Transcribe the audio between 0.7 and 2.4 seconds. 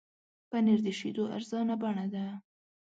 د شیدو ارزانه بڼه ده.